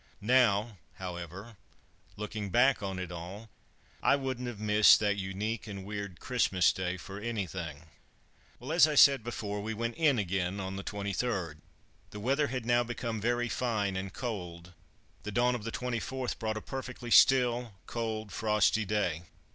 Now, 0.19 0.77
however, 0.95 1.57
looking 2.17 2.49
back 2.49 2.81
on 2.81 2.97
it 2.97 3.11
all, 3.11 3.51
I 4.01 4.15
wouldn't 4.15 4.47
have 4.47 4.59
missed 4.59 4.99
that 4.99 5.17
unique 5.17 5.67
and 5.67 5.85
weird 5.85 6.19
Christmas 6.19 6.73
Day 6.73 6.97
for 6.97 7.19
anything. 7.19 7.83
Well, 8.59 8.71
as 8.71 8.87
I 8.87 8.95
said 8.95 9.23
before, 9.23 9.61
we 9.61 9.75
went 9.75 9.95
"in" 9.95 10.17
again 10.17 10.59
on 10.59 10.75
the 10.75 10.83
23rd. 10.83 11.57
The 12.09 12.19
weather 12.19 12.47
had 12.47 12.65
now 12.65 12.83
become 12.83 13.21
very 13.21 13.47
fine 13.47 13.95
and 13.95 14.11
cold. 14.11 14.73
The 15.21 15.31
dawn 15.31 15.53
of 15.53 15.65
the 15.65 15.71
24th 15.71 16.39
brought 16.39 16.57
a 16.57 16.61
perfectly 16.61 17.11
still, 17.11 17.75
cold, 17.85 18.31
frosty 18.31 18.85
day. 18.85 19.21